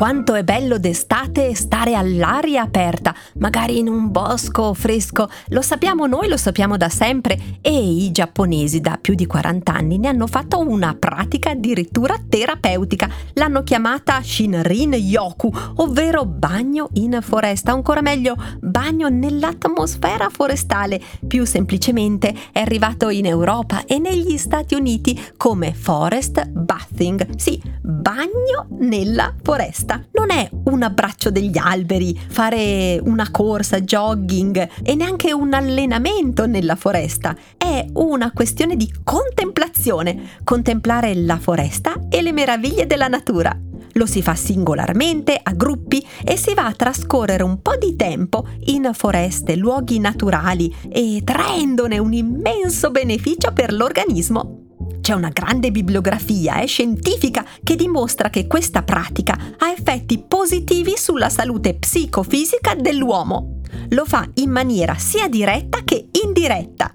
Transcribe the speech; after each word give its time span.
Quanto 0.00 0.34
è 0.34 0.42
bello 0.44 0.78
d'estate 0.78 1.54
stare 1.54 1.94
all'aria 1.94 2.62
aperta, 2.62 3.14
magari 3.34 3.80
in 3.80 3.86
un 3.86 4.10
bosco 4.10 4.72
fresco. 4.72 5.28
Lo 5.48 5.60
sappiamo 5.60 6.06
noi, 6.06 6.26
lo 6.26 6.38
sappiamo 6.38 6.78
da 6.78 6.88
sempre 6.88 7.58
e 7.60 7.70
i 7.70 8.10
giapponesi 8.10 8.80
da 8.80 8.96
più 8.98 9.14
di 9.14 9.26
40 9.26 9.70
anni 9.74 9.98
ne 9.98 10.08
hanno 10.08 10.26
fatto 10.26 10.58
una 10.58 10.96
pratica 10.98 11.50
addirittura 11.50 12.16
terapeutica. 12.26 13.10
L'hanno 13.34 13.62
chiamata 13.62 14.22
Shinrin 14.22 14.94
Yoku, 14.94 15.52
ovvero 15.74 16.24
bagno 16.24 16.88
in 16.94 17.18
foresta, 17.20 17.72
ancora 17.72 18.00
meglio 18.00 18.36
bagno 18.58 19.08
nell'atmosfera 19.10 20.30
forestale. 20.30 20.98
Più 21.26 21.44
semplicemente 21.44 22.34
è 22.52 22.60
arrivato 22.60 23.10
in 23.10 23.26
Europa 23.26 23.84
e 23.84 23.98
negli 23.98 24.38
Stati 24.38 24.74
Uniti 24.74 25.32
come 25.36 25.74
forest 25.74 26.48
bathing. 26.48 27.36
Sì, 27.36 27.60
bagno 27.82 28.66
nella 28.78 29.34
foresta 29.42 29.88
foresta 29.90 30.04
non 30.12 30.30
è 30.30 30.48
un 30.64 30.82
abbraccio 30.82 31.30
degli 31.30 31.58
alberi, 31.58 32.18
fare 32.28 33.00
una 33.02 33.30
corsa, 33.30 33.80
jogging 33.80 34.68
e 34.82 34.94
neanche 34.94 35.32
un 35.32 35.52
allenamento 35.52 36.46
nella 36.46 36.76
foresta. 36.76 37.34
È 37.56 37.84
una 37.94 38.30
questione 38.32 38.76
di 38.76 38.92
contemplazione, 39.02 40.38
contemplare 40.44 41.14
la 41.14 41.38
foresta 41.38 41.94
e 42.08 42.22
le 42.22 42.32
meraviglie 42.32 42.86
della 42.86 43.08
natura. 43.08 43.58
Lo 43.94 44.06
si 44.06 44.22
fa 44.22 44.36
singolarmente, 44.36 45.38
a 45.42 45.52
gruppi 45.52 46.06
e 46.24 46.36
si 46.36 46.54
va 46.54 46.66
a 46.66 46.72
trascorrere 46.72 47.42
un 47.42 47.60
po' 47.60 47.76
di 47.76 47.96
tempo 47.96 48.46
in 48.66 48.90
foreste, 48.92 49.56
luoghi 49.56 49.98
naturali 49.98 50.72
e 50.88 51.22
traendone 51.24 51.98
un 51.98 52.12
immenso 52.12 52.92
beneficio 52.92 53.52
per 53.52 53.72
l'organismo. 53.72 54.69
C'è 55.00 55.14
una 55.14 55.30
grande 55.30 55.70
bibliografia 55.70 56.60
eh, 56.60 56.66
scientifica 56.66 57.44
che 57.62 57.76
dimostra 57.76 58.30
che 58.30 58.46
questa 58.46 58.82
pratica 58.82 59.36
ha 59.58 59.70
effetti 59.70 60.22
positivi 60.26 60.94
sulla 60.96 61.28
salute 61.28 61.74
psicofisica 61.74 62.74
dell'uomo. 62.74 63.60
Lo 63.90 64.04
fa 64.04 64.28
in 64.34 64.50
maniera 64.50 64.96
sia 64.96 65.28
diretta 65.28 65.80
che 65.84 66.08
indiretta 66.24 66.90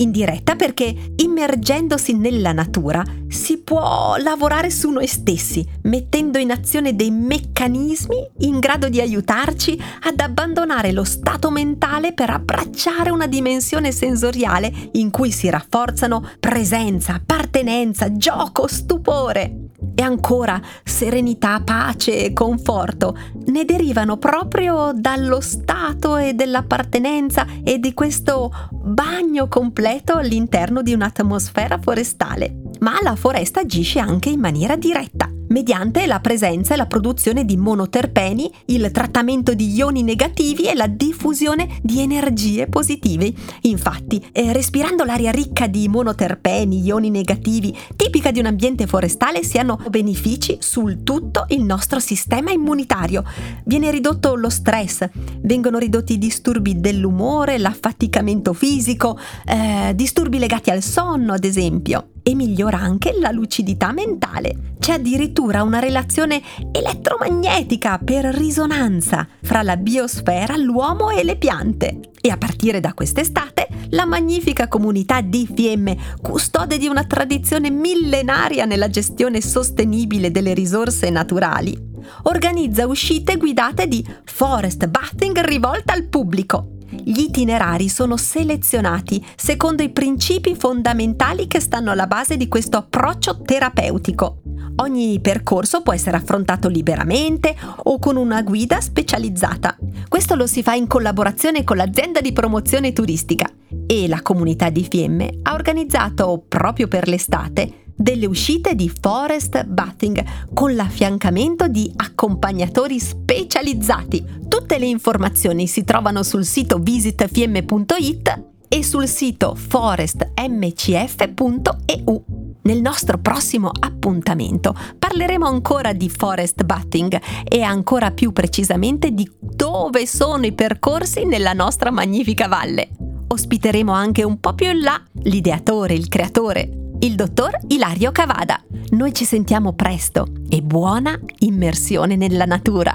indiretta 0.00 0.56
perché 0.56 1.12
immergendosi 1.16 2.14
nella 2.14 2.52
natura 2.52 3.02
si 3.28 3.58
può 3.58 4.16
lavorare 4.16 4.70
su 4.70 4.90
noi 4.90 5.06
stessi, 5.06 5.64
mettendo 5.82 6.38
in 6.38 6.50
azione 6.50 6.96
dei 6.96 7.10
meccanismi 7.10 8.30
in 8.38 8.58
grado 8.58 8.88
di 8.88 9.00
aiutarci 9.00 9.80
ad 10.02 10.18
abbandonare 10.18 10.92
lo 10.92 11.04
stato 11.04 11.50
mentale 11.50 12.12
per 12.12 12.30
abbracciare 12.30 13.10
una 13.10 13.26
dimensione 13.26 13.92
sensoriale 13.92 14.72
in 14.92 15.10
cui 15.10 15.30
si 15.30 15.48
rafforzano 15.48 16.28
presenza, 16.40 17.14
appartenenza, 17.14 18.16
gioco, 18.16 18.66
stupore 18.66 19.59
e 19.94 20.02
ancora 20.02 20.60
serenità, 20.84 21.60
pace 21.64 22.24
e 22.24 22.32
conforto 22.32 23.16
ne 23.46 23.64
derivano 23.64 24.16
proprio 24.16 24.92
dallo 24.94 25.40
stato 25.40 26.16
e 26.16 26.34
dell'appartenenza 26.34 27.46
e 27.62 27.78
di 27.78 27.94
questo 27.94 28.50
bagno 28.70 29.48
completo 29.48 30.16
all'interno 30.16 30.82
di 30.82 30.92
un'atmosfera 30.92 31.78
forestale. 31.78 32.62
Ma 32.80 32.94
la 33.02 33.14
foresta 33.14 33.60
agisce 33.60 33.98
anche 33.98 34.30
in 34.30 34.40
maniera 34.40 34.76
diretta 34.76 35.29
mediante 35.50 36.06
la 36.06 36.20
presenza 36.20 36.74
e 36.74 36.76
la 36.76 36.86
produzione 36.86 37.44
di 37.44 37.56
monoterpeni, 37.56 38.50
il 38.66 38.90
trattamento 38.90 39.54
di 39.54 39.72
ioni 39.72 40.02
negativi 40.02 40.64
e 40.64 40.74
la 40.74 40.86
diffusione 40.86 41.78
di 41.82 42.00
energie 42.00 42.66
positive. 42.66 43.32
Infatti, 43.62 44.24
eh, 44.32 44.52
respirando 44.52 45.04
l'aria 45.04 45.30
ricca 45.30 45.66
di 45.66 45.88
monoterpeni, 45.88 46.82
ioni 46.82 47.10
negativi, 47.10 47.76
tipica 47.96 48.30
di 48.30 48.38
un 48.38 48.46
ambiente 48.46 48.86
forestale, 48.86 49.42
si 49.42 49.58
hanno 49.58 49.78
benefici 49.88 50.56
sul 50.60 51.02
tutto 51.02 51.44
il 51.48 51.62
nostro 51.62 51.98
sistema 51.98 52.50
immunitario. 52.50 53.24
Viene 53.64 53.90
ridotto 53.90 54.34
lo 54.34 54.50
stress, 54.50 55.08
vengono 55.42 55.78
ridotti 55.78 56.14
i 56.14 56.18
disturbi 56.18 56.80
dell'umore, 56.80 57.58
l'affaticamento 57.58 58.52
fisico, 58.52 59.18
eh, 59.46 59.92
disturbi 59.94 60.38
legati 60.38 60.70
al 60.70 60.82
sonno, 60.82 61.32
ad 61.32 61.44
esempio 61.44 62.10
e 62.22 62.34
migliora 62.34 62.78
anche 62.78 63.14
la 63.18 63.30
lucidità 63.30 63.92
mentale. 63.92 64.74
C'è 64.78 64.94
addirittura 64.94 65.62
una 65.62 65.78
relazione 65.78 66.42
elettromagnetica 66.72 67.98
per 67.98 68.24
risonanza 68.24 69.26
fra 69.42 69.62
la 69.62 69.76
biosfera, 69.76 70.56
l'uomo 70.56 71.10
e 71.10 71.24
le 71.24 71.36
piante. 71.36 72.00
E 72.20 72.30
a 72.30 72.36
partire 72.36 72.80
da 72.80 72.94
quest'estate, 72.94 73.68
la 73.90 74.04
magnifica 74.04 74.68
comunità 74.68 75.20
di 75.20 75.48
Fiemme, 75.52 75.96
custode 76.20 76.78
di 76.78 76.86
una 76.86 77.04
tradizione 77.04 77.70
millenaria 77.70 78.64
nella 78.64 78.88
gestione 78.88 79.40
sostenibile 79.40 80.30
delle 80.30 80.54
risorse 80.54 81.10
naturali, 81.10 81.76
organizza 82.24 82.86
uscite 82.86 83.36
guidate 83.36 83.86
di 83.86 84.04
forest 84.24 84.86
bathing 84.86 85.38
rivolta 85.40 85.92
al 85.92 86.04
pubblico 86.04 86.78
gli 86.90 87.20
itinerari 87.20 87.88
sono 87.88 88.16
selezionati 88.16 89.24
secondo 89.36 89.82
i 89.82 89.90
principi 89.90 90.54
fondamentali 90.54 91.46
che 91.46 91.60
stanno 91.60 91.90
alla 91.90 92.06
base 92.06 92.36
di 92.36 92.48
questo 92.48 92.76
approccio 92.76 93.42
terapeutico. 93.42 94.42
Ogni 94.76 95.20
percorso 95.20 95.82
può 95.82 95.92
essere 95.92 96.16
affrontato 96.16 96.68
liberamente 96.68 97.54
o 97.84 97.98
con 97.98 98.16
una 98.16 98.42
guida 98.42 98.80
specializzata. 98.80 99.76
Questo 100.08 100.34
lo 100.34 100.46
si 100.46 100.62
fa 100.62 100.74
in 100.74 100.86
collaborazione 100.86 101.64
con 101.64 101.76
l'azienda 101.76 102.20
di 102.20 102.32
promozione 102.32 102.92
turistica 102.92 103.50
e 103.86 104.08
la 104.08 104.22
comunità 104.22 104.70
di 104.70 104.86
Fiemme 104.88 105.38
ha 105.42 105.54
organizzato 105.54 106.42
proprio 106.48 106.88
per 106.88 107.08
l'estate 107.08 107.80
delle 108.00 108.24
uscite 108.24 108.74
di 108.74 108.88
forest 108.88 109.62
bathing 109.64 110.24
con 110.54 110.74
l'affiancamento 110.74 111.68
di 111.68 111.92
accompagnatori 111.96 112.98
specializzati. 112.98 114.24
Tutte 114.70 114.84
le 114.84 114.88
informazioni 114.88 115.66
si 115.66 115.82
trovano 115.82 116.22
sul 116.22 116.44
sito 116.44 116.78
visitfiemme.it 116.78 118.44
e 118.68 118.84
sul 118.84 119.08
sito 119.08 119.56
forestmcf.eu. 119.56 122.24
Nel 122.62 122.80
nostro 122.80 123.18
prossimo 123.18 123.72
appuntamento 123.76 124.72
parleremo 124.96 125.44
ancora 125.44 125.92
di 125.92 126.08
forest 126.08 126.62
bathing 126.62 127.20
e 127.48 127.62
ancora 127.62 128.12
più 128.12 128.30
precisamente 128.30 129.10
di 129.10 129.28
dove 129.40 130.06
sono 130.06 130.46
i 130.46 130.52
percorsi 130.52 131.24
nella 131.24 131.52
nostra 131.52 131.90
magnifica 131.90 132.46
valle. 132.46 132.90
Ospiteremo 133.26 133.90
anche 133.90 134.22
un 134.22 134.38
po' 134.38 134.54
più 134.54 134.70
in 134.70 134.82
là 134.82 135.02
l'ideatore, 135.22 135.94
il 135.94 136.06
creatore 136.06 136.74
il 137.02 137.14
dottor 137.14 137.58
Ilario 137.68 138.12
Cavada. 138.12 138.62
Noi 138.90 139.14
ci 139.14 139.24
sentiamo 139.24 139.72
presto 139.72 140.26
e 140.50 140.60
buona 140.60 141.18
immersione 141.38 142.14
nella 142.14 142.44
natura. 142.44 142.94